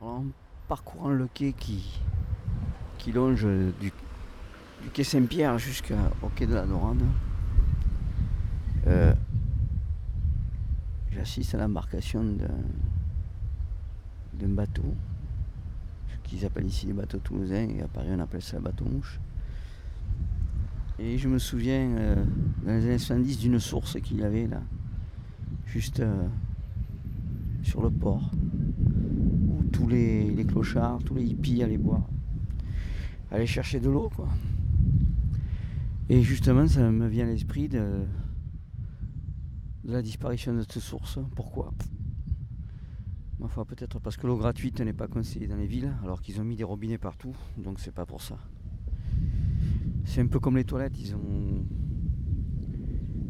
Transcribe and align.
en 0.00 0.24
parcourant 0.68 1.10
le 1.10 1.28
quai 1.32 1.52
qui, 1.52 2.00
longe 3.12 3.46
du, 3.80 3.92
quai 4.92 5.04
Saint-Pierre 5.04 5.58
jusqu'au 5.58 6.28
quai 6.34 6.46
de 6.46 6.54
la 6.54 6.66
Dorade, 6.66 7.02
euh, 8.86 9.14
j'assiste 11.12 11.54
à 11.54 11.58
l'embarcation 11.58 12.24
d'un, 12.24 14.48
bateau, 14.48 14.94
ce 16.08 16.28
qu'ils 16.28 16.44
appellent 16.44 16.66
ici 16.66 16.86
les 16.86 16.92
bateaux 16.92 17.18
toulousains, 17.18 17.68
et 17.68 17.82
à 17.82 17.88
Paris 17.88 18.08
on 18.12 18.20
appelle 18.20 18.42
ça 18.42 18.56
le 18.56 18.62
bateau 18.62 18.84
mouche. 18.84 19.18
Et 20.98 21.18
je 21.18 21.28
me 21.28 21.38
souviens 21.38 21.90
euh, 21.96 22.24
dans 22.64 22.72
les 22.72 22.84
années 22.84 22.98
70 22.98 23.38
d'une 23.38 23.60
source 23.60 24.00
qu'il 24.00 24.18
y 24.18 24.24
avait 24.24 24.46
là, 24.46 24.62
juste 25.66 26.00
euh, 26.00 26.26
sur 27.62 27.82
le 27.82 27.90
port, 27.90 28.30
tous 29.76 29.88
les, 29.88 30.44
clochards, 30.48 31.02
tous 31.04 31.14
les 31.14 31.24
hippies 31.24 31.62
allaient 31.62 31.76
boire, 31.76 32.08
allaient 33.30 33.46
chercher 33.46 33.78
de 33.78 33.90
l'eau 33.90 34.10
quoi. 34.14 34.28
Et 36.08 36.22
justement, 36.22 36.66
ça 36.66 36.90
me 36.90 37.08
vient 37.08 37.26
à 37.26 37.30
l'esprit 37.30 37.68
de, 37.68 38.04
la 39.84 40.02
disparition 40.02 40.54
de 40.54 40.60
cette 40.60 40.78
source. 40.78 41.18
Pourquoi? 41.34 41.72
Ma 43.38 43.48
peut-être 43.64 44.00
parce 44.00 44.16
que 44.16 44.26
l'eau 44.26 44.36
gratuite 44.36 44.80
n'est 44.80 44.94
pas 44.94 45.08
conseillée 45.08 45.46
dans 45.46 45.56
les 45.56 45.66
villes, 45.66 45.92
alors 46.02 46.22
qu'ils 46.22 46.40
ont 46.40 46.44
mis 46.44 46.56
des 46.56 46.64
robinets 46.64 46.96
partout, 46.96 47.34
donc 47.58 47.80
c'est 47.80 47.92
pas 47.92 48.06
pour 48.06 48.22
ça. 48.22 48.38
C'est 50.04 50.20
un 50.22 50.26
peu 50.26 50.40
comme 50.40 50.56
les 50.56 50.64
toilettes, 50.64 50.98
ils 50.98 51.14
ont, 51.14 51.66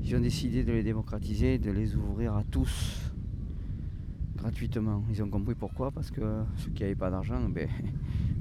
ils 0.02 0.14
ont 0.14 0.20
décidé 0.20 0.62
de 0.62 0.72
les 0.72 0.84
démocratiser, 0.84 1.58
de 1.58 1.70
les 1.72 1.96
ouvrir 1.96 2.34
à 2.34 2.44
tous 2.44 3.12
gratuitement. 4.46 5.02
Ils 5.10 5.22
ont 5.24 5.28
compris 5.28 5.56
pourquoi, 5.56 5.90
parce 5.90 6.12
que 6.12 6.22
ceux 6.56 6.70
qui 6.70 6.82
n'avaient 6.82 6.94
pas 6.94 7.10
d'argent, 7.10 7.40
ben, 7.48 7.68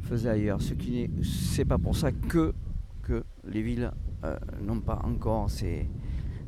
faisaient 0.03 0.29
ailleurs. 0.29 0.61
Ce 0.61 0.75
qui 0.75 0.91
n'est, 0.91 1.09
c'est 1.23 1.65
pas 1.65 1.79
pour 1.79 1.95
ça 1.97 2.11
que, 2.11 2.53
que 3.01 3.23
les 3.47 3.63
villes 3.63 3.91
euh, 4.23 4.37
n'ont 4.61 4.81
pas 4.81 5.01
encore 5.03 5.49
ces, 5.49 5.89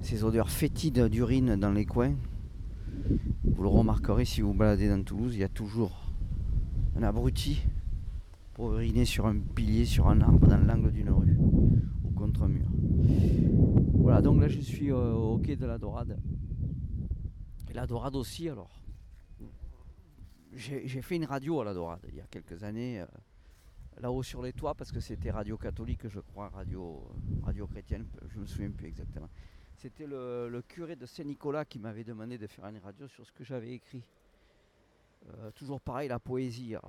ces 0.02 0.24
odeurs 0.24 0.52
fétides 0.52 1.08
d'urine 1.08 1.56
dans 1.56 1.72
les 1.72 1.86
coins. 1.86 2.14
Vous 3.44 3.64
le 3.64 3.70
remarquerez 3.70 4.26
si 4.26 4.42
vous 4.42 4.54
baladez 4.54 4.90
dans 4.90 5.04
Toulouse, 5.04 5.34
il 5.34 5.40
y 5.40 5.44
a 5.44 5.50
toujours 5.50 6.12
un 6.96 7.02
abruti 7.02 7.64
pour 8.54 8.74
uriner 8.74 9.06
sur 9.06 9.26
un 9.26 9.38
pilier, 9.40 9.86
sur 9.86 10.08
un 10.08 10.22
arbre, 10.22 10.48
dans 10.48 10.58
l'angle 10.58 10.92
d'une 10.92 11.10
rue 11.10 11.38
ou 12.04 12.12
contre 12.12 12.44
un 12.44 12.50
mur. 12.50 12.68
Voilà, 13.94 14.22
donc 14.22 14.40
là 14.40 14.48
je 14.48 14.60
suis 14.60 14.92
euh, 14.92 15.14
au 15.14 15.40
quai 15.40 15.56
de 15.56 15.66
la 15.66 15.80
Dorade. 15.80 16.20
Et 17.70 17.74
la 17.74 17.88
Dorade 17.88 18.16
aussi, 18.16 18.50
alors. 18.50 18.87
J'ai 20.58 21.02
fait 21.04 21.18
une 21.18 21.26
radio 21.26 21.62
à 21.62 21.66
la 21.66 21.74
Dorade 21.74 22.06
il 22.10 22.16
y 22.16 22.22
a 22.22 22.26
quelques 22.26 22.64
années, 22.64 23.02
euh, 23.02 23.06
là-haut 24.00 24.24
sur 24.24 24.42
les 24.42 24.54
toits, 24.54 24.74
parce 24.74 24.92
que 24.92 25.00
c'était 25.00 25.30
radio 25.30 25.56
catholique, 25.56 26.08
je 26.08 26.20
crois, 26.20 26.50
radio, 26.50 27.08
radio 27.44 27.68
chrétienne, 27.68 28.08
je 28.28 28.40
me 28.40 28.46
souviens 28.46 28.72
plus 28.72 28.88
exactement. 28.88 29.30
C'était 29.76 30.08
le, 30.08 30.50
le 30.50 30.62
curé 30.64 30.96
de 30.96 31.06
Saint-Nicolas 31.06 31.64
qui 31.64 31.78
m'avait 31.78 32.04
demandé 32.04 32.40
de 32.40 32.48
faire 32.48 32.66
une 32.66 32.80
radio 32.80 33.08
sur 33.08 33.24
ce 33.24 33.32
que 33.32 33.44
j'avais 33.44 33.74
écrit. 33.74 34.04
Euh, 35.30 35.52
toujours 35.52 35.80
pareil, 35.80 36.10
la 36.10 36.20
poésie. 36.20 36.76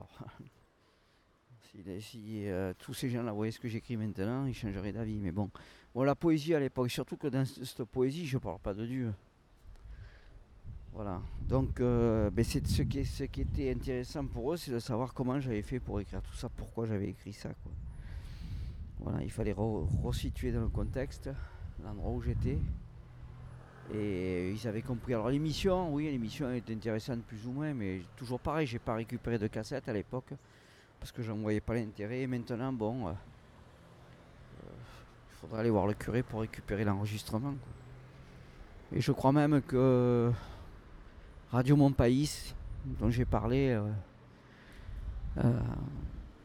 Si, 2.01 2.49
euh, 2.49 2.73
tous 2.79 2.95
ces 2.95 3.11
gens-là 3.11 3.31
voyaient 3.31 3.53
ce 3.53 3.61
que 3.61 3.69
j'écris 3.69 3.97
maintenant, 3.97 4.47
ils 4.47 4.55
changeraient 4.55 4.93
d'avis. 4.93 5.19
Mais 5.19 5.33
bon, 5.33 5.51
bon, 5.95 6.03
la 6.03 6.15
poésie 6.15 6.55
à 6.55 6.61
l'époque, 6.61 6.91
surtout 6.91 7.19
que 7.19 7.27
dans 7.29 7.45
cette 7.45 7.85
poésie, 7.85 8.27
je 8.27 8.39
parle 8.39 8.59
pas 8.59 8.73
de 8.73 8.87
Dieu. 8.87 9.13
Voilà. 10.99 11.21
Donc, 11.49 11.81
euh, 11.81 12.29
ben, 12.29 12.45
c'est 12.45 12.67
ce 12.67 12.83
qui, 12.83 12.99
était 13.41 13.71
intéressant 13.71 14.27
pour 14.27 14.53
eux, 14.53 14.57
c'est 14.57 14.73
de 14.73 14.81
savoir 14.81 15.15
comment 15.15 15.39
j'avais 15.39 15.63
fait 15.63 15.79
pour 15.79 16.01
écrire 16.01 16.21
tout 16.21 16.35
ça, 16.35 16.49
pourquoi 16.49 16.87
j'avais 16.87 17.11
écrit 17.11 17.33
ça. 17.33 17.51
Voilà, 18.99 19.23
il 19.23 19.31
fallait 19.31 19.53
re- 19.53 19.87
resituer 20.03 20.51
dans 20.51 20.63
le 20.63 20.69
contexte 20.69 21.31
l'endroit 21.85 22.11
où 22.11 22.21
j'étais. 22.21 22.59
Et 23.95 24.51
ils 24.51 24.67
avaient 24.67 24.83
compris. 24.83 25.15
Alors 25.15 25.29
l'émission, 25.29 25.95
oui, 25.95 26.11
l'émission 26.11 26.51
est 26.51 26.69
intéressante 26.69 27.23
plus 27.23 27.47
ou 27.47 27.53
moins, 27.53 27.73
mais 27.73 28.01
toujours 28.17 28.41
pareil, 28.41 28.67
j'ai 28.67 28.81
pas 28.81 28.97
récupéré 28.97 29.39
de 29.39 29.47
cassette 29.47 29.89
à 29.89 29.93
l'époque 29.93 30.35
parce 30.99 31.13
que 31.13 31.23
j'en 31.23 31.37
voyais 31.37 31.61
pas 31.61 31.75
l'intérêt. 31.75 32.23
Et 32.23 32.27
maintenant, 32.27 32.73
bon, 32.73 33.07
euh, 33.07 33.11
euh, 33.11 34.73
il 35.31 35.37
faudra 35.37 35.61
aller 35.61 35.71
voir 35.71 35.87
le 35.87 35.95
curé 35.95 36.25
pour 36.25 36.41
récupérer 36.41 36.85
l'enregistrement. 36.85 37.55
Et 38.93 39.01
je 39.01 39.13
crois 39.13 39.31
même 39.31 39.63
que 39.63 40.33
Radio 41.51 41.77
Mon 41.77 41.93
Pays, 41.93 42.53
dont 42.85 43.09
j'ai 43.09 43.25
parlé 43.25 43.71
euh, 43.71 43.91
euh, 45.39 45.61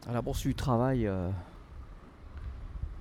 à 0.07 0.13
la 0.13 0.21
Bourse 0.21 0.43
du 0.43 0.55
Travail, 0.55 1.07
euh, 1.07 1.29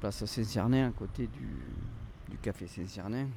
place 0.00 0.24
Saint-Cernin, 0.24 0.88
à 0.88 0.90
côté 0.90 1.28
du, 1.28 2.36
café 2.38 2.66
Saint-Cernin. 2.66 3.28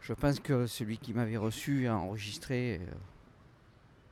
Je 0.00 0.14
pense 0.14 0.40
que 0.40 0.66
celui 0.66 0.96
qui 0.96 1.12
m'avait 1.12 1.36
reçu 1.36 1.86
a 1.88 1.98
enregistré 1.98 2.80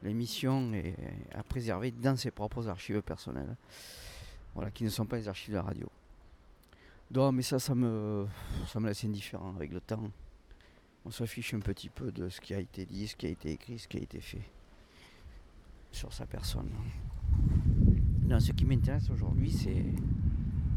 l'émission 0.02 0.74
et 0.74 0.94
a 1.34 1.42
préservé 1.42 1.92
dans 1.92 2.18
ses 2.18 2.30
propres 2.30 2.68
archives 2.68 3.00
personnelles. 3.00 3.56
Voilà, 4.54 4.70
qui 4.70 4.84
ne 4.84 4.90
sont 4.90 5.06
pas 5.06 5.16
les 5.16 5.28
archives 5.28 5.52
de 5.52 5.56
la 5.56 5.62
radio. 5.62 5.88
Mais 7.32 7.42
ça, 7.42 7.58
ça 7.58 7.74
me 7.74 8.26
laisse 8.82 9.04
indifférent 9.04 9.54
avec 9.56 9.72
le 9.72 9.80
temps. 9.80 10.10
On 11.06 11.10
s'affiche 11.12 11.54
un 11.54 11.60
petit 11.60 11.88
peu 11.88 12.10
de 12.10 12.28
ce 12.28 12.40
qui 12.40 12.52
a 12.52 12.58
été 12.58 12.84
dit, 12.84 13.06
ce 13.06 13.14
qui 13.14 13.26
a 13.26 13.28
été 13.28 13.52
écrit, 13.52 13.78
ce 13.78 13.86
qui 13.86 13.96
a 13.96 14.00
été 14.00 14.20
fait 14.20 14.42
sur 15.92 16.12
sa 16.12 16.26
personne. 16.26 16.68
Non, 18.24 18.40
ce 18.40 18.50
qui 18.50 18.64
m'intéresse 18.64 19.08
aujourd'hui, 19.10 19.52
c'est 19.52 19.84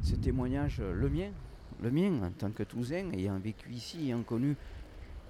ce 0.04 0.16
témoignage, 0.16 0.82
le 0.82 1.10
mien, 1.10 1.32
le 1.82 1.90
mien 1.90 2.22
en 2.22 2.30
tant 2.30 2.52
que 2.52 2.62
Toulousain, 2.62 3.10
ayant 3.12 3.40
vécu 3.40 3.72
ici, 3.72 4.04
ayant 4.04 4.22
connu 4.22 4.56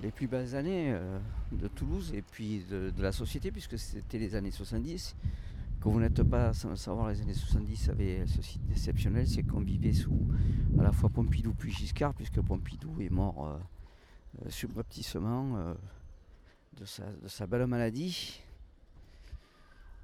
les 0.02 0.12
plus 0.12 0.28
belles 0.28 0.54
années 0.54 0.92
euh, 0.92 1.18
de 1.54 1.70
Toulouse 1.70 2.12
et 2.14 2.22
puis 2.22 2.66
de, 2.70 2.92
la 3.00 3.14
société, 3.14 3.52
puisque 3.52 3.80
c'était 3.80 4.20
les 4.20 4.36
années 4.36 4.52
70. 4.52 5.16
Quand 5.80 5.92
vous 5.92 6.02
n'êtes 6.02 6.24
pas 6.24 6.52
sans 6.52 6.76
savoir 6.76 7.08
les 7.08 7.22
années 7.22 7.34
70 7.34 7.88
avait 7.88 8.28
ceci 8.28 8.60
de 8.60 8.72
exceptionnel, 8.74 9.26
c'est 9.30 9.44
qu'on 9.44 9.62
vivait 9.62 9.94
sous 9.94 10.28
à 10.78 10.84
la 10.84 10.92
fois 10.92 11.10
Pompidou 11.10 11.54
puis 11.54 11.72
Giscard, 11.72 12.14
puisque 12.16 12.42
Pompidou 12.42 13.00
est 13.00 13.10
mort 13.10 13.48
euh, 13.48 13.58
subrepticement 14.50 15.58
euh, 15.58 15.74
de, 16.74 16.86
sa, 16.86 17.06
de 17.12 17.28
sa 17.28 17.48
belle 17.48 17.68
maladie 17.68 18.42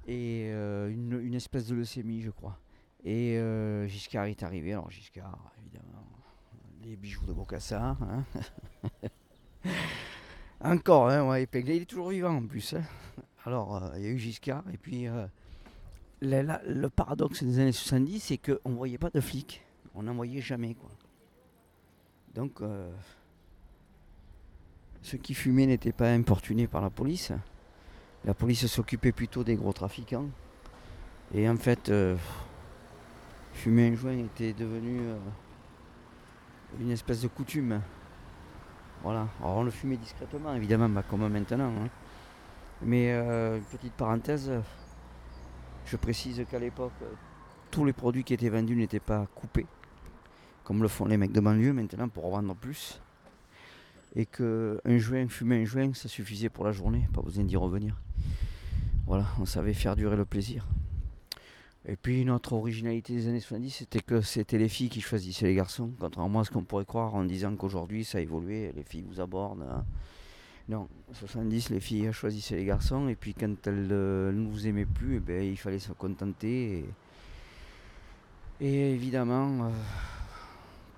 et 0.06 0.50
euh, 0.52 0.88
une, 0.90 1.20
une 1.20 1.34
espèce 1.34 1.66
de 1.66 1.74
leucémie, 1.74 2.22
je 2.22 2.30
crois. 2.30 2.58
Et 3.04 3.38
euh, 3.38 3.86
Giscard 3.86 4.26
est 4.26 4.42
arrivé, 4.42 4.72
alors 4.72 4.90
Giscard, 4.90 5.52
évidemment, 5.60 6.04
les 6.82 6.96
bijoux 6.96 7.24
de 7.26 7.32
Bocassa. 7.32 7.96
hein. 8.00 8.24
Encore, 10.60 11.10
hein, 11.10 11.28
ouais, 11.28 11.46
il 11.52 11.70
est 11.70 11.84
toujours 11.84 12.10
vivant 12.10 12.34
en 12.36 12.46
plus. 12.46 12.74
hein. 12.74 12.82
Alors, 13.44 13.76
euh, 13.76 13.90
il 13.96 14.02
y 14.02 14.06
a 14.06 14.10
eu 14.10 14.18
Giscard, 14.18 14.64
et 14.72 14.76
puis 14.78 15.06
euh, 15.06 15.26
le 16.20 16.88
paradoxe 16.88 17.42
des 17.44 17.58
années 17.58 17.72
70, 17.72 18.20
c'est 18.20 18.38
qu'on 18.38 18.70
ne 18.70 18.76
voyait 18.76 18.98
pas 18.98 19.10
de 19.10 19.20
flics. 19.20 19.62
On 19.94 20.02
n'en 20.02 20.14
voyait 20.14 20.40
jamais, 20.40 20.74
quoi. 20.74 20.90
Donc, 22.34 22.60
euh, 22.60 22.90
ceux 25.02 25.18
qui 25.18 25.34
fumaient 25.34 25.66
n'étaient 25.66 25.92
pas 25.92 26.10
importunés 26.10 26.66
par 26.66 26.82
la 26.82 26.90
police. 26.90 27.32
La 28.24 28.34
police 28.34 28.66
s'occupait 28.66 29.12
plutôt 29.12 29.44
des 29.44 29.54
gros 29.54 29.72
trafiquants. 29.72 30.26
Et 31.34 31.48
en 31.48 31.56
fait, 31.56 31.88
euh, 31.88 32.16
fumer 33.52 33.88
un 33.88 33.94
joint 33.94 34.16
était 34.18 34.52
devenu 34.52 35.00
euh, 35.00 35.16
une 36.80 36.90
espèce 36.90 37.22
de 37.22 37.28
coutume. 37.28 37.80
Voilà. 39.02 39.28
Alors 39.40 39.56
on 39.58 39.62
le 39.64 39.70
fumait 39.70 39.96
discrètement, 39.96 40.54
évidemment, 40.54 41.02
comme 41.08 41.28
maintenant. 41.28 41.72
hein. 41.84 41.88
Mais 42.82 43.12
euh, 43.12 43.56
une 43.56 43.64
petite 43.64 43.94
parenthèse, 43.94 44.50
je 45.86 45.96
précise 45.96 46.44
qu'à 46.50 46.58
l'époque, 46.58 46.92
tous 47.70 47.84
les 47.84 47.92
produits 47.92 48.24
qui 48.24 48.34
étaient 48.34 48.48
vendus 48.48 48.76
n'étaient 48.76 49.00
pas 49.00 49.26
coupés, 49.34 49.66
comme 50.64 50.82
le 50.82 50.88
font 50.88 51.06
les 51.06 51.16
mecs 51.16 51.32
de 51.32 51.40
banlieue 51.40 51.72
maintenant 51.72 52.08
pour 52.08 52.26
en 52.26 52.30
vendre 52.30 52.54
plus. 52.54 53.00
Et 54.16 54.26
que 54.26 54.80
un 54.84 54.98
joint, 54.98 55.28
fumer 55.28 55.60
un 55.62 55.64
joint, 55.64 55.92
ça 55.94 56.08
suffisait 56.08 56.48
pour 56.48 56.64
la 56.64 56.72
journée, 56.72 57.06
pas 57.12 57.22
besoin 57.22 57.44
d'y 57.44 57.56
revenir. 57.56 58.00
Voilà, 59.06 59.26
on 59.38 59.44
savait 59.44 59.74
faire 59.74 59.94
durer 59.94 60.16
le 60.16 60.24
plaisir. 60.24 60.66
Et 61.88 61.96
puis 61.96 62.24
notre 62.24 62.54
originalité 62.54 63.14
des 63.14 63.28
années 63.28 63.40
70, 63.40 63.70
c'était 63.70 64.00
que 64.00 64.20
c'était 64.20 64.58
les 64.58 64.68
filles 64.68 64.88
qui 64.88 65.00
choisissaient 65.00 65.46
les 65.46 65.54
garçons, 65.54 65.92
contrairement 66.00 66.40
à 66.40 66.44
ce 66.44 66.50
qu'on 66.50 66.64
pourrait 66.64 66.84
croire 66.84 67.14
en 67.14 67.24
disant 67.24 67.54
qu'aujourd'hui 67.54 68.04
ça 68.04 68.18
a 68.18 68.20
évolué, 68.22 68.72
les 68.74 68.82
filles 68.82 69.04
vous 69.06 69.20
abordent. 69.20 69.62
hein. 69.62 69.84
Non, 70.68 70.88
en 71.08 71.14
70, 71.14 71.70
les 71.70 71.78
filles 71.78 72.12
choisissaient 72.12 72.56
les 72.56 72.64
garçons, 72.64 73.06
et 73.06 73.14
puis 73.14 73.34
quand 73.34 73.54
elles 73.68 73.88
euh, 73.92 74.32
ne 74.32 74.48
vous 74.48 74.66
aimaient 74.66 74.84
plus, 74.84 75.18
eh 75.18 75.20
ben, 75.20 75.44
il 75.44 75.56
fallait 75.56 75.78
se 75.78 75.92
contenter. 75.92 76.84
Et, 78.60 78.66
et 78.66 78.92
évidemment, 78.92 79.66
euh, 79.66 79.70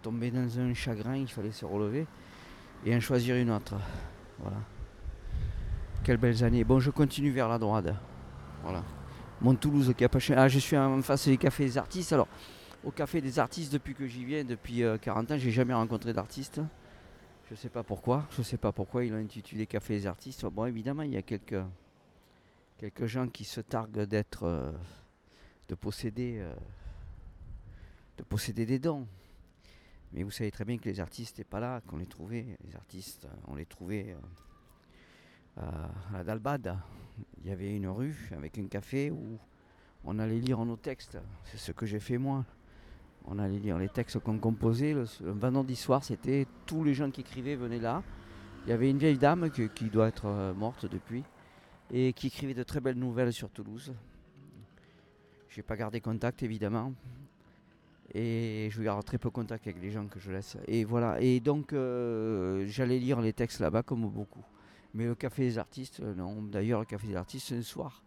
tomber 0.00 0.30
dans 0.30 0.58
un 0.58 0.72
chagrin, 0.72 1.16
il 1.16 1.28
fallait 1.28 1.52
se 1.52 1.66
relever 1.66 2.06
et 2.84 2.94
en 2.94 3.00
choisir 3.00 3.36
une 3.36 3.50
autre. 3.50 3.74
Voilà. 4.38 4.58
Quelles 6.04 6.16
belles 6.16 6.42
années. 6.44 6.64
Bon, 6.64 6.78
je 6.78 6.90
continue 6.90 7.30
vers 7.30 7.48
la 7.48 7.58
droite. 7.58 7.94
Voilà. 8.62 8.82
mon 9.40 9.54
Toulouse 9.54 9.92
qui 9.96 10.04
a 10.04 10.08
pas 10.08 10.18
Ah, 10.36 10.48
je 10.48 10.58
suis 10.58 10.76
en 10.76 11.00
face 11.02 11.28
des 11.28 11.36
cafés 11.36 11.64
des 11.64 11.78
artistes. 11.78 12.12
Alors, 12.12 12.28
au 12.84 12.90
café 12.90 13.20
des 13.20 13.38
artistes, 13.38 13.72
depuis 13.72 13.94
que 13.94 14.06
j'y 14.06 14.24
viens, 14.24 14.44
depuis 14.44 14.82
40 15.00 15.32
ans, 15.32 15.38
j'ai 15.38 15.50
jamais 15.50 15.74
rencontré 15.74 16.12
d'artistes. 16.12 16.60
Je 17.50 17.54
sais 17.54 17.68
pas 17.68 17.82
pourquoi. 17.82 18.26
Je 18.36 18.42
sais 18.42 18.58
pas 18.58 18.72
pourquoi 18.72 19.04
ils 19.04 19.12
l'ont 19.12 19.18
intitulé 19.18 19.66
Café 19.66 19.94
des 19.94 20.06
artistes. 20.06 20.44
Bon, 20.46 20.66
évidemment, 20.66 21.02
il 21.02 21.12
y 21.12 21.16
a 21.16 21.22
quelques, 21.22 21.62
quelques 22.78 23.06
gens 23.06 23.26
qui 23.26 23.44
se 23.44 23.60
targuent 23.60 24.04
d'être, 24.04 24.72
de 25.68 25.74
posséder, 25.74 26.44
de 28.18 28.22
posséder 28.22 28.66
des 28.66 28.78
dons. 28.78 29.06
Mais 30.12 30.22
vous 30.22 30.30
savez 30.30 30.50
très 30.50 30.64
bien 30.64 30.78
que 30.78 30.88
les 30.88 31.00
artistes 31.00 31.38
n'étaient 31.38 31.48
pas 31.48 31.60
là, 31.60 31.80
qu'on 31.86 31.98
les 31.98 32.06
trouvait. 32.06 32.46
Les 32.64 32.76
artistes, 32.76 33.28
on 33.46 33.54
les 33.54 33.66
trouvait 33.66 34.16
à 35.56 36.24
Dalbad. 36.24 36.78
Il 37.42 37.48
y 37.48 37.52
avait 37.52 37.74
une 37.74 37.88
rue 37.88 38.30
avec 38.36 38.58
un 38.58 38.66
café 38.66 39.10
où 39.10 39.38
on 40.04 40.18
allait 40.18 40.38
lire 40.38 40.64
nos 40.64 40.76
textes. 40.76 41.18
C'est 41.44 41.58
ce 41.58 41.72
que 41.72 41.86
j'ai 41.86 42.00
fait 42.00 42.18
moi. 42.18 42.44
On 43.26 43.38
allait 43.38 43.58
lire 43.58 43.78
les 43.78 43.88
textes 43.88 44.18
qu'on 44.20 44.38
composait. 44.38 44.94
Le, 44.94 45.04
vendredi 45.20 45.76
soir, 45.76 46.04
c'était 46.04 46.46
tous 46.66 46.84
les 46.84 46.94
gens 46.94 47.10
qui 47.10 47.20
écrivaient 47.20 47.56
venaient 47.56 47.80
là. 47.80 48.02
Il 48.64 48.70
y 48.70 48.72
avait 48.72 48.90
une 48.90 48.98
vieille 48.98 49.18
dame 49.18 49.50
qui 49.50 49.84
doit 49.90 50.08
être 50.08 50.26
euh, 50.26 50.54
morte 50.54 50.86
depuis 50.86 51.24
et 51.90 52.12
qui 52.12 52.28
écrivait 52.28 52.54
de 52.54 52.62
très 52.62 52.80
belles 52.80 52.98
nouvelles 52.98 53.32
sur 53.32 53.50
Toulouse. 53.50 53.94
Je 55.48 55.58
n'ai 55.58 55.62
pas 55.62 55.76
gardé 55.76 56.00
contact 56.00 56.42
évidemment. 56.42 56.92
Et 58.14 58.68
je 58.70 58.82
garde 58.82 59.04
très 59.04 59.18
peu 59.18 59.30
contact 59.30 59.66
avec 59.66 59.82
les 59.82 59.90
gens 59.90 60.06
que 60.06 60.18
je 60.18 60.30
laisse. 60.30 60.56
Et 60.66 60.84
voilà. 60.84 61.20
Et 61.20 61.40
donc 61.40 61.72
euh, 61.72 62.64
j'allais 62.66 62.98
lire 62.98 63.20
les 63.20 63.32
textes 63.32 63.60
là-bas 63.60 63.82
comme 63.82 64.08
beaucoup. 64.08 64.44
Mais 64.94 65.04
le 65.04 65.14
café 65.14 65.42
des 65.42 65.58
artistes, 65.58 66.00
euh, 66.00 66.14
non. 66.14 66.42
D'ailleurs, 66.42 66.80
le 66.80 66.86
café 66.86 67.06
des 67.06 67.16
artistes, 67.16 67.48
c'est 67.48 67.56
le 67.56 67.62
soir, 67.62 68.02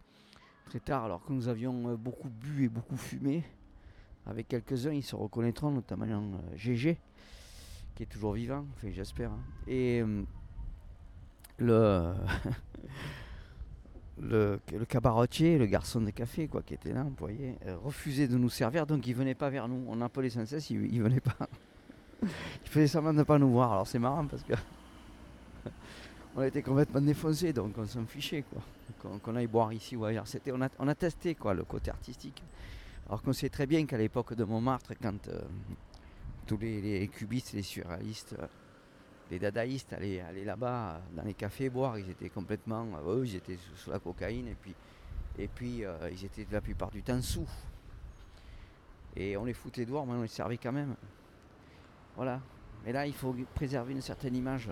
très 0.66 0.80
tard, 0.80 1.06
alors 1.06 1.24
que 1.24 1.32
nous 1.32 1.48
avions 1.48 1.90
euh, 1.90 1.96
beaucoup 1.96 2.30
bu 2.30 2.66
et 2.66 2.70
beaucoup 2.70 2.98
fumé. 2.98 3.44
Avec 4.26 4.48
quelques-uns, 4.48 4.92
ils 4.92 5.04
se 5.04 5.16
reconnaîtront, 5.16 5.72
notamment 5.72 6.06
GG, 6.56 6.98
qui 7.96 8.04
est 8.04 8.08
toujours 8.08 8.34
vivant, 8.34 8.66
enfin 8.76 8.90
j'espère. 8.92 9.32
Hein. 9.32 9.40
Et 9.68 10.04
le, 11.58 12.14
le, 14.22 14.60
cabaretier, 14.88 15.58
le 15.58 15.66
garçon 15.66 16.02
de 16.02 16.12
café, 16.12 16.48
quoi, 16.48 16.62
qui 16.62 16.74
était 16.74 16.94
là, 16.94 17.04
vous 17.04 17.16
voyez, 17.18 17.56
refusait 17.84 18.28
de 18.28 18.38
nous 18.38 18.50
servir, 18.50 18.86
donc 18.86 19.06
il 19.08 19.16
venait 19.16 19.36
pas 19.36 19.50
vers 19.50 19.68
nous. 19.68 19.84
On 19.88 20.02
appelait 20.02 20.30
sans 20.30 20.46
cesse, 20.46 20.70
il, 20.70 20.94
il 20.94 21.02
venait 21.02 21.20
pas. 21.20 21.38
il 22.22 22.70
faisait 22.70 22.88
semblant 22.88 23.14
de 23.14 23.20
ne 23.20 23.24
pas 23.24 23.40
nous 23.40 23.52
voir. 23.52 23.72
Alors 23.74 23.88
c'est 23.88 24.00
marrant 24.00 24.26
parce 24.26 24.44
que 24.44 24.54
on 26.36 26.44
été 26.44 26.62
complètement 26.62 27.02
défoncé, 27.02 27.54
donc 27.54 27.78
on 27.78 27.86
s'en 27.86 28.06
fichait 28.06 28.44
quoi. 28.44 28.62
Qu'on 29.24 29.36
aille 29.36 29.48
boire 29.48 29.74
ici 29.74 29.96
ou 29.96 30.06
ailleurs. 30.06 30.28
C'était, 30.28 30.52
on, 30.52 30.62
a, 30.62 30.70
on 30.78 30.88
a 30.88 30.94
testé 30.94 31.34
quoi, 31.34 31.56
le 31.56 31.64
côté 31.64 31.90
artistique. 31.90 32.44
Alors 33.08 33.24
qu'on 33.24 33.34
sait 33.34 33.50
très 33.50 33.66
bien 33.66 33.86
qu'à 33.86 33.98
l'époque 33.98 34.36
de 34.36 34.44
Montmartre, 34.44 34.94
quand 35.02 35.28
euh, 35.28 35.42
tous 36.46 36.58
les, 36.58 37.08
cubistes, 37.08 37.54
les 37.54 37.64
surréalistes, 37.64 38.36
euh, 38.40 38.46
les 39.32 39.40
dadaïstes 39.40 39.94
allaient, 39.94 40.24
là-bas 40.46 40.96
euh, 40.96 41.00
dans 41.16 41.24
les 41.24 41.34
cafés 41.34 41.70
boire, 41.70 41.98
ils 41.98 42.10
étaient 42.10 42.30
complètement. 42.30 42.86
eux, 43.08 43.24
ils 43.26 43.36
étaient 43.38 43.58
sous, 43.76 43.90
la 43.90 44.00
cocaïne 44.00 44.48
et 44.48 44.56
puis, 44.56 44.76
et 45.40 45.48
puis 45.48 45.84
ils 46.12 46.26
étaient 46.26 46.46
la 46.52 46.62
plupart 46.62 46.92
du 46.92 47.02
temps 47.02 47.22
sous. 47.22 47.48
Et 49.16 49.36
on 49.38 49.46
les 49.46 49.54
foutait 49.54 49.86
dehors, 49.86 50.06
mais 50.06 50.14
on 50.14 50.22
les 50.22 50.28
servait 50.28 50.58
quand 50.58 50.72
même. 50.72 50.96
Voilà. 52.16 52.40
Mais 52.86 52.92
là, 52.92 53.08
il 53.08 53.14
faut 53.14 53.36
préserver 53.56 53.94
une 53.94 54.02
certaine 54.02 54.36
image 54.36 54.70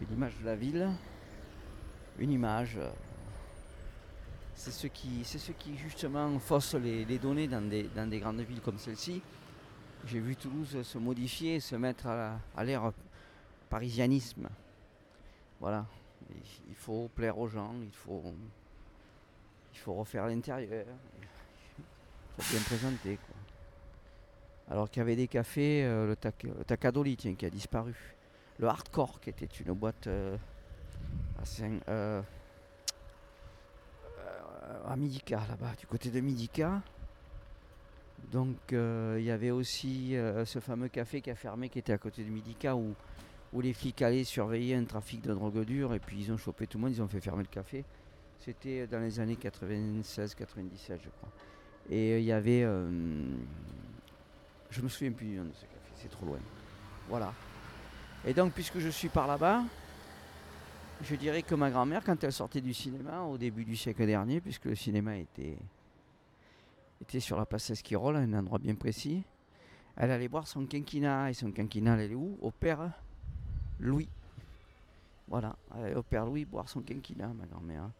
une 0.00 0.12
image 0.12 0.38
de 0.40 0.46
la 0.46 0.56
ville, 0.56 0.88
une 2.18 2.30
image. 2.30 2.76
Euh, 2.78 2.90
c'est 4.54 4.70
ce 4.70 4.86
qui, 4.86 5.24
c'est 5.24 5.38
ce 5.38 5.52
qui 5.52 5.76
justement 5.76 6.38
fausse 6.38 6.74
les, 6.74 7.18
données 7.18 7.48
dans 7.48 7.62
des, 7.62 7.84
dans 7.94 8.08
des, 8.08 8.20
grandes 8.20 8.40
villes 8.40 8.60
comme 8.60 8.78
celle-ci. 8.78 9.20
J'ai 10.06 10.20
vu 10.20 10.36
Toulouse 10.36 10.82
se 10.82 10.98
modifier, 10.98 11.58
se 11.60 11.74
mettre 11.74 12.06
à, 12.06 12.64
l'ère 12.64 12.92
parisianisme. 13.74 14.48
Voilà. 15.58 15.84
Il 16.68 16.76
faut 16.76 17.10
plaire 17.12 17.36
aux 17.36 17.48
gens, 17.48 17.74
il 17.82 17.90
faut, 17.90 18.22
il 19.72 19.78
faut 19.80 19.94
refaire 19.94 20.28
l'intérieur, 20.28 20.86
il 22.38 22.44
faut 22.44 22.54
bien 22.54 22.62
présenter. 22.62 23.18
Alors 24.70 24.88
qu'il 24.88 25.00
y 25.00 25.02
avait 25.02 25.16
des 25.16 25.26
cafés, 25.26 25.84
euh, 25.84 26.06
le, 26.06 26.14
tac, 26.14 26.46
qui 27.36 27.46
a 27.46 27.50
disparu 27.50 28.14
le 28.60 28.68
Hardcore, 28.68 29.20
qui 29.20 29.30
était 29.30 29.46
une 29.46 29.72
boîte 29.72 30.06
euh, 30.06 30.36
euh, 31.88 32.22
à, 34.86 34.96
Midica, 34.96 35.42
là-bas, 35.48 35.72
du 35.80 35.86
côté 35.88 36.10
de 36.10 36.20
Midica. 36.20 36.80
Donc 38.30 38.72
euh, 38.72 39.16
il 39.18 39.24
y 39.24 39.32
avait 39.32 39.50
aussi 39.50 40.14
ce 40.44 40.60
fameux 40.60 40.88
café 40.88 41.20
qui 41.20 41.30
a 41.32 41.34
fermé, 41.34 41.68
qui 41.68 41.80
était 41.80 41.92
à 41.92 41.98
côté 41.98 42.22
de 42.22 42.30
Midica, 42.30 42.76
où, 42.76 42.94
où 43.54 43.60
les 43.60 43.72
flics 43.72 44.02
allaient 44.02 44.24
surveiller 44.24 44.74
un 44.74 44.84
trafic 44.84 45.22
de 45.22 45.32
drogue 45.32 45.64
dure, 45.64 45.94
et 45.94 46.00
puis 46.00 46.18
ils 46.20 46.32
ont 46.32 46.36
chopé 46.36 46.66
tout 46.66 46.76
le 46.76 46.82
monde, 46.84 46.92
ils 46.92 47.00
ont 47.00 47.08
fait 47.08 47.20
fermer 47.20 47.44
le 47.44 47.48
café. 47.48 47.84
C'était 48.40 48.86
dans 48.86 48.98
les 49.00 49.20
années 49.20 49.38
96-97, 49.40 50.98
je 51.02 51.08
crois. 51.08 51.30
Et 51.88 52.18
il 52.18 52.24
y 52.24 52.32
avait... 52.32 52.62
je 54.70 54.82
me 54.82 54.88
souviens 54.88 55.12
plus 55.12 55.26
du 55.26 55.36
nom 55.36 55.44
de 55.44 55.52
ce 55.54 55.62
café, 55.62 55.92
c'est 55.94 56.10
trop 56.10 56.26
loin. 56.26 56.40
Voilà. 57.08 57.32
Et 58.26 58.34
donc, 58.34 58.52
puisque 58.52 58.78
je 58.78 58.88
suis 58.88 59.08
par 59.08 59.26
là-bas, 59.28 59.62
je 61.02 61.14
dirais 61.14 61.42
que 61.42 61.54
ma 61.54 61.70
grand-mère, 61.70 62.02
quand 62.04 62.24
elle 62.24 62.32
sortait 62.32 62.60
du 62.60 62.74
cinéma 62.74 63.22
au 63.22 63.38
début 63.38 63.64
du 63.64 63.76
siècle 63.76 64.04
dernier, 64.04 64.40
puisque 64.40 64.64
le 64.64 64.74
cinéma 64.74 65.16
était, 65.16 65.58
était 67.00 67.20
sur 67.20 67.36
la 67.36 67.46
place 67.46 67.70
Esquirol, 67.70 68.16
un 68.16 68.32
endroit 68.32 68.58
bien 68.58 68.74
précis, 68.74 69.22
elle 69.96 70.10
allait 70.10 70.28
boire 70.28 70.48
son 70.48 70.66
quinquina. 70.66 71.30
Et 71.30 71.34
son 71.34 71.52
quinquina, 71.52 71.96
elle 71.96 72.12
est 72.12 72.14
où? 72.14 72.36
Au 72.40 72.50
père 72.50 72.90
Louis. 73.80 74.08
Voilà, 75.28 75.56
allait 75.70 75.94
au 75.94 76.02
père 76.02 76.26
Louis 76.26 76.44
boire 76.44 76.68
son 76.68 76.80
quinquina, 76.80 77.28
ma 77.28 77.46
grand-mère. 77.46 77.90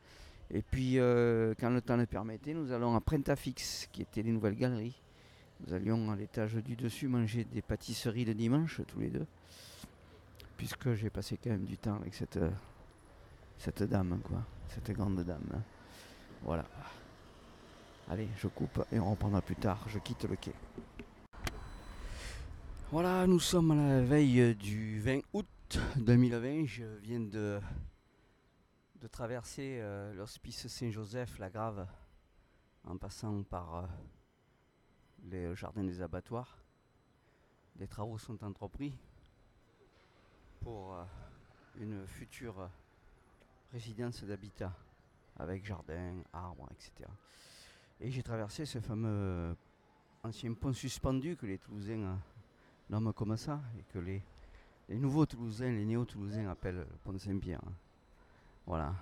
Et 0.51 0.63
puis, 0.63 0.99
euh, 0.99 1.55
quand 1.59 1.71
le 1.71 1.81
temps 1.81 1.97
le 1.97 2.07
permettait, 2.07 2.55
nous 2.55 2.71
allons 2.73 2.95
à 2.95 3.01
Prentafix, 3.01 3.89
qui 3.93 4.03
était 4.03 4.23
les 4.23 4.31
nouvelles 4.31 4.57
galeries. 4.57 5.01
Nous 5.67 5.73
allions 5.73 6.11
à 6.11 6.17
l'étage 6.17 6.55
du 6.55 6.77
dessus 6.77 7.09
manger 7.09 7.45
des 7.45 7.63
pâtisseries 7.63 8.25
le 8.25 8.35
dimanche, 8.35 8.81
tous 8.87 9.01
les 9.01 9.09
deux 9.09 9.27
puisque 10.57 10.95
j'ai 10.95 11.11
passé 11.11 11.39
quand 11.43 11.51
même 11.51 11.65
du 11.65 11.77
temps 11.77 11.97
avec 11.97 12.15
cette, 12.15 12.37
euh, 12.37 12.51
cette 13.59 13.83
dame, 13.83 14.21
quoi, 14.25 14.43
cette 14.69 14.91
grande 14.93 15.21
dame. 15.21 15.63
Voilà. 16.43 16.65
Allez, 18.11 18.29
je 18.37 18.49
coupe 18.49 18.85
et 18.93 18.99
on 18.99 19.11
reprendra 19.11 19.41
plus 19.41 19.57
tard. 19.57 19.79
Je 19.89 19.99
quitte 19.99 20.25
le 20.25 20.37
quai. 20.37 20.53
Voilà, 22.93 23.27
nous 23.27 23.41
sommes 23.41 23.71
à 23.73 23.75
la 23.75 24.03
veille 24.03 24.55
du 24.55 25.01
20 25.01 25.21
août 25.33 25.47
2020. 25.97 26.67
Je 26.67 26.85
viens 27.03 27.21
de, 27.21 27.61
traverser 29.11 29.79
euh, 29.81 30.15
l'hospice 30.15 30.67
Saint-Joseph, 30.67 31.39
la 31.39 31.51
Grave, 31.51 31.87
en 32.85 32.97
passant 32.97 33.43
par 33.43 33.77
euh, 33.77 33.87
les 35.25 35.55
jardins 35.55 35.85
des 35.85 36.01
abattoirs. 36.01 36.59
Les 37.79 37.87
travaux 37.87 38.19
sont 38.19 38.43
entrepris 38.45 38.97
pour 40.61 40.95
euh, 40.95 41.05
une 41.79 42.07
future 42.07 42.71
résidence 43.73 44.25
d'habitat 44.25 44.73
avec 45.37 45.65
jardin, 45.65 46.23
arbres, 46.33 46.69
etc. 46.73 47.11
Et 48.01 48.11
j'ai 48.11 48.23
traversé 48.23 48.65
ce 48.65 48.81
fameux 48.81 49.57
ancien 50.23 50.55
pont 50.55 50.73
suspendu 50.73 51.37
que 51.37 51.47
les 51.47 51.59
Toulousains 51.59 52.03
euh, 52.03 52.15
nomment 52.91 53.13
comme 53.13 53.37
ça 53.37 53.61
et 53.79 53.83
que 53.93 53.99
les, 53.99 54.23
nouveaux 54.91 55.27
Toulousains, 55.27 55.73
les 55.73 55.85
néo-Toulousains 55.85 56.49
appellent 56.49 56.77
le 56.77 56.97
pont 57.03 57.19
Saint-Pierre. 57.19 57.63
Voilà. 58.67 58.95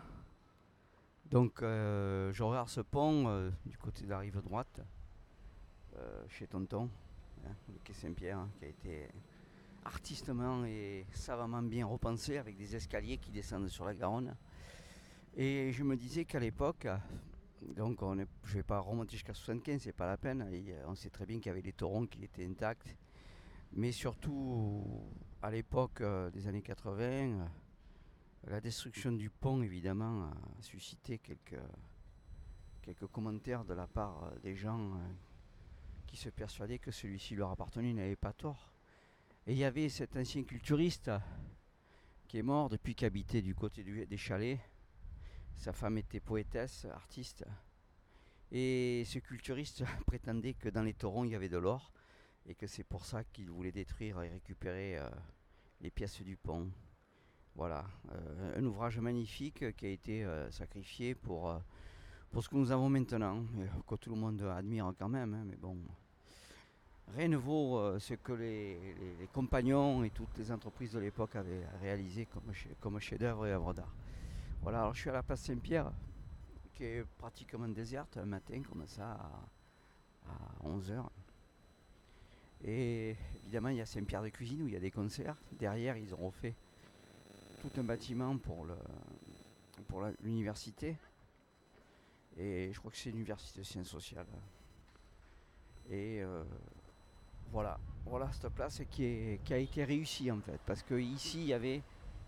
Donc 1.30 1.62
euh, 1.62 2.32
je 2.32 2.42
regarde 2.42 2.68
ce 2.68 2.80
pont 2.80 3.50
du 3.64 3.78
côté 3.78 4.04
de 4.04 4.10
la 4.10 4.18
rive 4.18 4.40
droite, 4.42 4.80
chez 6.28 6.46
Tonton, 6.46 6.88
hein, 7.46 7.54
le 7.68 7.78
quai 7.84 7.94
Saint-Pierre, 7.94 8.38
hein, 8.38 8.50
qui 8.58 8.64
a 8.64 8.68
été 8.68 9.08
artistement 9.84 10.64
et 10.64 11.06
savamment 11.12 11.62
bien 11.62 11.86
repensé 11.86 12.38
avec 12.38 12.56
des 12.56 12.76
escaliers 12.76 13.18
qui 13.18 13.30
descendent 13.30 13.68
sur 13.68 13.84
la 13.84 13.94
Garonne. 13.94 14.34
Et 15.34 15.72
je 15.72 15.82
me 15.82 15.96
disais 15.96 16.24
qu'à 16.24 16.38
l'époque, 16.38 16.86
donc 17.76 18.00
je 18.00 18.06
ne 18.06 18.54
vais 18.54 18.62
pas 18.62 18.80
remonter 18.80 19.12
jusqu'à 19.12 19.34
75, 19.34 19.80
c'est 19.82 19.92
pas 19.92 20.06
la 20.06 20.16
peine. 20.16 20.48
on 20.86 20.94
sait 20.94 21.10
très 21.10 21.26
bien 21.26 21.38
qu'il 21.38 21.46
y 21.46 21.50
avait 21.50 21.62
des 21.62 21.72
torons 21.72 22.06
qui 22.06 22.22
étaient 22.22 22.46
intacts. 22.46 22.94
Mais 23.74 23.90
surtout, 23.90 24.84
à 25.40 25.50
l'époque 25.50 26.02
euh, 26.02 26.30
des 26.30 26.46
années 26.46 26.60
80, 26.60 27.00
euh, 27.02 27.46
la 28.48 28.60
destruction 28.60 29.12
du 29.12 29.30
pont, 29.30 29.62
évidemment, 29.62 30.24
a 30.24 30.34
suscité 30.60 31.18
quelques, 31.18 31.58
quelques 32.82 33.06
commentaires 33.06 33.64
de 33.64 33.72
la 33.72 33.86
part 33.86 34.24
euh, 34.24 34.38
des 34.42 34.54
gens 34.54 35.00
qui 36.06 36.18
se 36.18 36.28
persuadaient 36.28 36.78
que 36.78 36.90
celui-ci 36.90 37.34
leur 37.34 37.50
appartenait 37.50 37.94
n'avait 37.94 38.14
pas 38.14 38.34
tort. 38.34 38.74
Et 39.46 39.52
il 39.52 39.58
y 39.58 39.64
avait 39.64 39.88
cet 39.88 40.18
ancien 40.18 40.44
culturiste 40.44 41.10
qui 42.28 42.36
est 42.36 42.42
mort 42.42 42.68
depuis 42.68 42.94
qu'il 42.94 43.06
habitait 43.06 43.40
du 43.40 43.54
côté 43.54 43.82
des 43.82 44.16
chalets. 44.18 44.60
Sa 45.54 45.72
femme 45.72 45.96
était 45.96 46.20
poétesse, 46.20 46.84
artiste. 46.92 47.46
Et 48.50 49.02
ce 49.06 49.18
culturiste 49.18 49.82
prétendait 50.06 50.54
que 50.54 50.68
dans 50.68 50.82
les 50.82 50.92
torrents 50.92 51.24
il 51.24 51.30
y 51.30 51.34
avait 51.34 51.48
de 51.48 51.56
l'or 51.56 51.90
et 52.46 52.54
que 52.54 52.66
c'est 52.66 52.84
pour 52.84 53.04
ça 53.04 53.24
qu'il 53.24 53.50
voulait 53.50 53.72
détruire 53.72 54.20
et 54.22 54.28
récupérer 54.28 54.98
euh, 54.98 55.08
les 55.80 55.90
pièces 55.90 56.22
du 56.22 56.36
pont. 56.36 56.68
Voilà, 57.54 57.84
euh, 58.12 58.58
un 58.58 58.64
ouvrage 58.64 58.98
magnifique 58.98 59.76
qui 59.76 59.86
a 59.86 59.88
été 59.90 60.24
euh, 60.24 60.50
sacrifié 60.50 61.14
pour, 61.14 61.54
pour 62.30 62.42
ce 62.42 62.48
que 62.48 62.56
nous 62.56 62.70
avons 62.70 62.88
maintenant, 62.88 63.44
que 63.86 63.94
tout 63.96 64.10
le 64.10 64.16
monde 64.16 64.42
admire 64.42 64.92
quand 64.98 65.08
même, 65.08 65.34
hein, 65.34 65.44
mais 65.46 65.56
bon, 65.56 65.76
rien 67.08 67.28
ne 67.28 67.36
vaut 67.36 67.98
ce 67.98 68.14
que 68.14 68.32
les, 68.32 68.96
compagnons 69.32 70.02
et 70.02 70.10
toutes 70.10 70.38
les 70.38 70.50
entreprises 70.50 70.92
de 70.92 70.98
l'époque 70.98 71.36
avaient 71.36 71.66
réalisé 71.80 72.26
comme, 72.26 72.52
comme 72.80 72.98
chef-d'œuvre 73.00 73.46
et 73.46 73.52
œuvre 73.52 73.74
d'art. 73.74 73.94
Voilà, 74.62 74.80
alors 74.80 74.94
je 74.94 75.00
suis 75.00 75.10
à 75.10 75.14
la 75.14 75.22
place 75.22 75.42
Saint-Pierre, 75.42 75.92
qui 76.74 76.84
est 76.84 77.04
pratiquement 77.18 77.68
déserte 77.68 78.16
un 78.16 78.26
matin 78.26 78.62
comme 78.62 78.86
ça 78.86 79.18
à, 80.26 80.66
11h. 80.66 81.04
Et 82.64 83.16
évidemment, 83.42 83.68
il 83.70 83.76
y 83.76 83.80
a 83.80 83.86
Saint-Pierre 83.86 84.22
de 84.22 84.28
Cuisine 84.28 84.62
où 84.62 84.68
il 84.68 84.74
y 84.74 84.76
a 84.76 84.80
des 84.80 84.90
concerts. 84.90 85.36
Derrière, 85.58 85.96
ils 85.96 86.14
ont 86.14 86.26
refait 86.26 86.54
tout 87.60 87.70
un 87.80 87.84
bâtiment 87.84 88.36
pour 88.38 88.64
le 88.64 88.76
pour 89.88 90.02
l'université. 90.22 90.96
Et 92.38 92.70
je 92.72 92.78
crois 92.78 92.90
que 92.90 92.96
c'est 92.96 93.10
l'université 93.10 93.60
de 93.60 93.64
sciences 93.64 93.88
sociales. 93.88 94.26
Et 95.90 96.22
euh, 96.22 96.44
voilà, 97.50 97.78
voilà 98.06 98.30
cette 98.32 98.52
place 98.52 98.82
qui, 98.90 99.38
qui 99.44 99.52
a 99.52 99.58
été 99.58 99.84
réussie 99.84 100.30
en 100.30 100.40
fait. 100.40 100.60
Parce 100.64 100.82
que 100.82 100.94
ici, 100.94 101.40
il 101.40 101.46
y 101.48 101.52
avait 101.52 101.82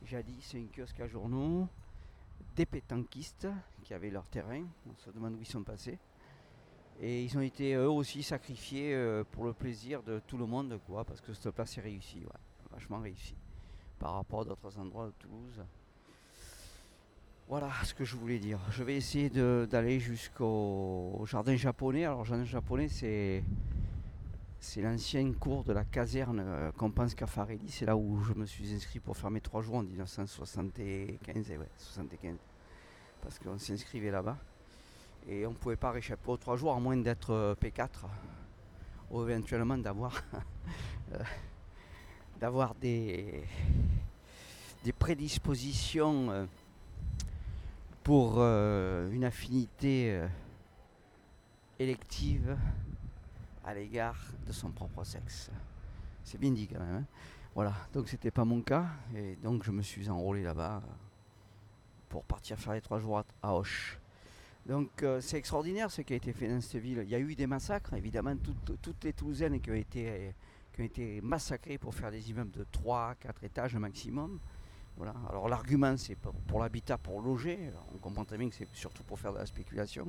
jadis 0.05 0.55
un 0.55 0.67
kiosque 0.67 1.01
à 1.01 1.07
journaux, 1.07 1.69
des 2.55 2.67
pétanquistes 2.67 3.49
qui 3.83 3.95
avaient 3.95 4.11
leur 4.11 4.27
terrain. 4.27 4.65
On 4.89 4.97
se 4.97 5.11
demande 5.11 5.35
où 5.35 5.41
ils 5.41 5.47
sont 5.47 5.63
passés. 5.63 5.99
Et 7.01 7.25
ils 7.25 7.37
ont 7.37 7.41
été 7.41 7.75
eux 7.75 7.89
aussi 7.89 8.23
sacrifiés 8.23 8.95
euh, 8.95 9.25
pour 9.33 9.45
le 9.45 9.53
plaisir 9.53 10.03
de 10.03 10.21
tout 10.27 10.39
le 10.39 10.47
monde, 10.47 10.79
parce 11.07 11.21
que 11.21 11.33
cette 11.33 11.51
place 11.51 11.77
est 11.79 11.81
réussie, 11.81 12.23
vachement 12.71 13.01
réussie 13.01 13.37
par 13.99 14.15
rapport 14.15 14.43
à 14.43 14.45
d'autres 14.45 14.79
endroits 14.79 15.07
de 15.07 15.13
Toulouse. 15.19 15.63
Voilà 17.49 17.71
ce 17.85 17.95
que 17.95 18.05
je 18.05 18.17
voulais 18.17 18.39
dire. 18.39 18.59
Je 18.71 18.83
vais 18.83 18.97
essayer 18.97 19.29
d'aller 19.31 20.01
jusqu'au 20.01 21.25
jardin 21.27 21.57
japonais. 21.57 22.05
Alors, 22.05 22.25
jardin 22.25 22.45
japonais, 22.45 22.89
c'est 22.89 23.43
c'est 24.61 24.81
l'ancien 24.81 25.31
cours 25.35 25.63
de 25.63 25.75
la 25.75 25.85
caserne 25.85 26.41
euh, 26.43 26.73
Compense 26.73 27.15
Caffarelli. 27.15 27.69
C'est 27.69 27.85
là 27.85 27.97
où 27.97 28.23
je 28.23 28.33
me 28.33 28.47
suis 28.47 28.75
inscrit 28.75 28.99
pour 28.99 29.15
faire 29.15 29.31
mes 29.31 29.43
trois 29.43 29.61
jours 29.61 29.77
en 29.77 29.83
1975. 29.83 31.19
Ouais, 31.29 31.69
75. 31.77 32.37
Parce 33.21 33.39
qu'on 33.39 33.59
s'inscrivait 33.59 34.11
là-bas. 34.11 34.39
Et 35.29 35.47
on 35.47 35.51
ne 35.51 35.57
pouvait 35.57 35.77
pas 35.77 35.91
réchapper 35.91 36.31
aux 36.31 36.37
trois 36.37 36.57
jours 36.57 36.75
à 36.75 36.81
moins 36.81 36.97
d'être 36.97 37.31
euh, 37.31 37.55
P4. 37.55 37.89
Ou 39.11 39.29
éventuellement 39.29 39.79
d'avoir 39.79 40.23
euh, 41.13 41.19
d'avoir 42.41 42.75
des, 42.75 43.45
des 44.83 44.93
prédispositions 44.93 46.49
pour 48.03 48.39
une 48.43 49.25
affinité 49.25 50.21
élective 51.79 52.57
à 53.65 53.75
l'égard 53.75 54.17
de 54.47 54.53
son 54.53 54.71
propre 54.71 55.05
sexe. 55.05 55.51
C'est 56.23 56.39
bien 56.39 56.51
dit 56.51 56.67
quand 56.67 56.81
même. 56.81 56.97
Hein. 56.97 57.05
voilà, 57.55 57.73
donc 57.93 58.09
c'était 58.09 58.31
pas 58.31 58.45
mon 58.45 58.61
cas, 58.63 58.87
et 59.15 59.37
donc 59.37 59.65
je 59.65 59.71
me 59.71 59.83
suis 59.83 60.09
enrôlé 60.09 60.43
là-bas 60.43 60.83
pour 62.09 62.25
partir 62.25 62.59
faire 62.59 62.75
les 62.75 62.81
trois 62.81 62.99
jours 62.99 63.23
à 63.43 63.55
Hoche. 63.55 63.99
Donc 64.67 65.03
euh, 65.03 65.21
c'est 65.21 65.37
extraordinaire 65.37 65.91
ce 65.91 66.01
qui 66.03 66.15
a 66.15 66.17
été 66.17 66.33
fait 66.33 66.49
dans 66.49 66.61
cette 66.61 66.81
ville. 66.81 67.01
Il 67.05 67.11
y 67.11 67.15
a 67.15 67.19
eu 67.19 67.35
des 67.35 67.47
massacres, 67.47 67.93
évidemment, 67.95 68.35
toutes, 68.83 69.05
les 69.05 69.13
Toulousaines 69.13 69.61
qui 69.61 69.71
ont, 69.71 69.75
été, 69.75 70.33
qui 70.73 70.81
ont 70.81 70.85
été 70.85 71.21
massacrées 71.21 71.77
pour 71.77 71.95
faire 71.95 72.11
des 72.11 72.31
immeubles 72.31 72.53
de 72.53 72.65
3, 72.73 73.17
4 73.21 73.45
étages 73.45 73.77
maximum. 73.77 74.39
Voilà. 74.97 75.15
Alors 75.29 75.49
l'argument 75.49 75.97
c'est 75.97 76.17
pour, 76.17 76.61
l'habitat, 76.61 76.97
pour 76.97 77.21
loger. 77.21 77.71
on 77.95 77.99
comprend 77.99 78.25
très 78.25 78.39
bien 78.39 78.49
que 78.49 78.55
c'est 78.55 78.69
surtout 78.73 79.03
pour 79.03 79.19
faire 79.19 79.33
de 79.33 79.39
la 79.39 79.47
spéculation. 79.47 80.09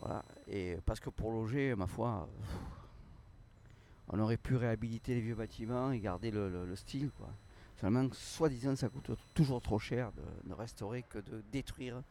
Voilà. 0.00 0.24
Et 0.48 0.76
parce 0.84 0.98
que 0.98 1.10
pour 1.10 1.30
loger, 1.30 1.74
ma 1.76 1.86
foi, 1.86 2.28
on 4.08 4.18
aurait 4.18 4.38
pu 4.38 4.56
réhabiliter 4.56 5.14
les 5.14 5.20
vieux 5.20 5.34
bâtiments 5.34 5.92
et 5.92 6.00
garder 6.00 6.30
le, 6.30 6.74
style. 6.74 7.10
Quoi. 7.10 7.28
Seulement, 7.80 8.08
soi-disant, 8.12 8.74
ça 8.74 8.88
coûte 8.88 9.10
toujours 9.34 9.60
trop 9.60 9.78
cher 9.78 10.10
de 10.12 10.48
ne 10.48 10.54
restaurer 10.54 11.02
que 11.02 11.18
de 11.18 11.42
détruire 11.52 12.02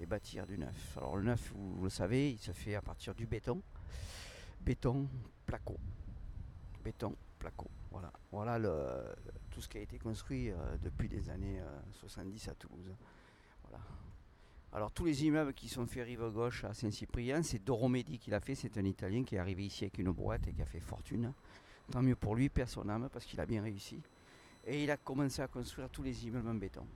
et 0.00 0.06
bâtir 0.06 0.46
du 0.46 0.58
neuf. 0.58 0.96
Alors 0.96 1.16
le 1.16 1.22
neuf, 1.22 1.52
vous, 1.54 1.84
le 1.84 1.90
savez, 1.90 2.32
il 2.32 2.38
se 2.38 2.52
fait 2.52 2.74
à 2.74 2.82
partir 2.82 3.14
du 3.14 3.26
béton. 3.26 3.62
Béton, 4.60 5.08
placo. 5.46 5.76
Béton, 6.84 7.14
placo. 7.38 7.68
Voilà, 7.90 8.12
voilà 8.30 8.58
tout 9.50 9.60
ce 9.60 9.68
qui 9.68 9.78
a 9.78 9.80
été 9.80 9.98
construit 9.98 10.50
euh, 10.50 10.54
depuis 10.82 11.08
les 11.08 11.28
années 11.28 11.60
70 11.92 12.48
euh, 12.48 12.50
à 12.50 12.54
Toulouse. 12.54 12.94
Voilà. 13.68 13.84
Alors 14.74 14.90
tous 14.90 15.04
les 15.04 15.24
immeubles 15.24 15.52
qui 15.52 15.68
sont 15.68 15.86
faits 15.86 16.06
rive 16.06 16.26
gauche 16.30 16.64
à 16.64 16.72
Saint-Cyprien, 16.72 17.42
c'est 17.42 17.62
Doromedi 17.62 18.18
qui 18.18 18.30
l'a 18.30 18.40
fait, 18.40 18.54
c'est 18.54 18.78
un 18.78 18.84
Italien 18.84 19.22
qui 19.22 19.34
est 19.34 19.38
arrivé 19.38 19.66
ici 19.66 19.84
avec 19.84 19.98
une 19.98 20.10
boîte 20.12 20.48
et 20.48 20.52
qui 20.52 20.62
a 20.62 20.66
fait 20.66 20.80
fortune. 20.80 21.32
Tant 21.90 22.00
mieux 22.00 22.16
pour 22.16 22.34
lui, 22.34 22.48
personne 22.48 22.88
âme, 22.88 23.10
parce 23.12 23.26
qu'il 23.26 23.38
a 23.40 23.44
bien 23.44 23.62
réussi. 23.62 24.00
Et 24.64 24.84
il 24.84 24.90
a 24.90 24.96
commencé 24.96 25.42
à 25.42 25.48
construire 25.48 25.90
tous 25.90 26.02
les 26.02 26.26
immeubles 26.26 26.48
en 26.48 26.54
béton. 26.54 26.86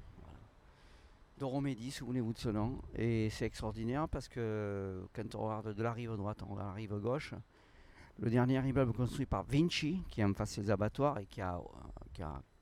Voilà. 1.38 1.52
Doromedi, 1.52 1.90
souvenez-vous 1.90 2.32
de 2.32 2.38
ce 2.38 2.48
nom. 2.48 2.80
Et 2.94 3.30
c'est 3.30 3.46
extraordinaire 3.46 4.08
parce 4.08 4.28
que 4.28 5.06
quand 5.14 5.34
on 5.34 5.42
regarde 5.42 5.74
de 5.74 5.82
la 5.82 5.92
rive 5.92 6.16
droite, 6.16 6.42
on 6.42 6.52
regarde 6.52 6.68
la 6.68 6.74
rive 6.74 6.98
gauche. 6.98 7.34
Le 8.18 8.30
dernier 8.30 8.66
immeuble 8.66 8.92
construit 8.92 9.26
par 9.26 9.44
Vinci, 9.44 10.02
qui 10.08 10.20
est 10.20 10.24
en 10.24 10.32
face 10.32 10.58
des 10.58 10.70
abattoirs 10.70 11.18
et 11.18 11.26
qui 11.26 11.40
a, 11.40 11.60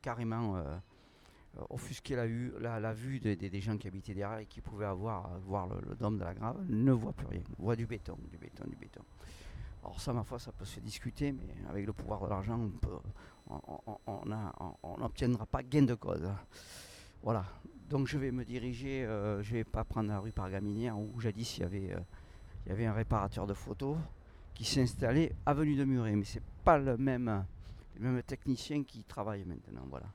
carrément... 0.02 0.56
Euh, 0.56 0.76
offusquer 1.70 2.16
la 2.16 2.26
vue, 2.26 3.20
des, 3.20 3.60
gens 3.60 3.76
qui 3.78 3.86
habitaient 3.86 4.12
derrière 4.12 4.40
et 4.40 4.46
qui 4.46 4.60
pouvaient 4.60 4.86
avoir 4.86 5.38
voir 5.46 5.68
le, 5.68 5.94
dôme 5.94 6.18
de 6.18 6.24
la 6.24 6.34
grave, 6.34 6.60
ne 6.68 6.90
voit 6.90 7.12
plus 7.12 7.28
rien, 7.28 7.42
voit 7.58 7.76
du 7.76 7.86
béton, 7.86 8.18
du 8.28 8.36
béton, 8.36 8.64
du 8.66 8.74
béton. 8.74 9.02
Alors 9.84 10.00
ça, 10.00 10.12
ma 10.12 10.24
foi, 10.24 10.40
ça 10.40 10.50
peut 10.50 10.64
se 10.64 10.80
discuter, 10.80 11.30
mais 11.30 11.46
avec 11.70 11.86
le 11.86 11.92
pouvoir 11.92 12.24
de 12.24 12.28
l'argent, 12.28 12.58
on 13.46 14.98
n'obtiendra 14.98 15.46
pas 15.46 15.62
gain 15.62 15.82
de 15.82 15.94
cause. 15.94 16.28
Voilà. 17.22 17.44
Donc 17.88 18.06
je 18.06 18.18
vais 18.18 18.30
me 18.30 18.44
diriger, 18.44 19.04
euh, 19.04 19.42
je 19.42 19.52
vais 19.52 19.64
pas 19.64 19.84
prendre 19.84 20.08
la 20.08 20.18
rue 20.18 20.32
Pargaminière 20.32 20.98
où 20.98 21.20
jadis 21.20 21.58
il 21.58 21.60
y 21.60 21.64
avait, 21.64 21.96
il 22.64 22.68
y 22.70 22.72
avait 22.72 22.86
un 22.86 22.94
réparateur 22.94 23.46
de 23.46 23.54
photos 23.54 23.96
qui 24.54 24.64
s'est 24.64 24.82
installé 24.82 25.32
avenue 25.44 25.76
de 25.76 25.84
Muret, 25.84 26.14
mais 26.14 26.24
c'est 26.24 26.42
pas 26.64 26.78
le 26.78 26.96
même, 26.96 27.44
technicien 28.26 28.84
qui 28.84 29.04
travaille 29.04 29.44
maintenant. 29.44 29.84
Voilà. 29.90 30.06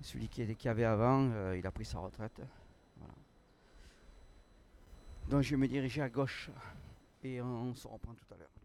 Celui 0.00 0.28
qui, 0.28 0.54
qui 0.56 0.68
avait 0.68 0.84
avant, 0.84 1.28
euh, 1.32 1.56
il 1.56 1.66
a 1.66 1.70
pris 1.70 1.84
sa 1.84 1.98
retraite. 1.98 2.40
Donc 5.28 5.42
je 5.42 5.50
vais 5.50 5.56
me 5.56 5.68
diriger 5.68 6.02
à 6.02 6.08
gauche 6.08 6.50
et 7.22 7.40
on 7.40 7.74
se 7.74 7.86
reprend 7.86 8.12
tout 8.12 8.34
à 8.34 8.36
l'heure. 8.36 8.61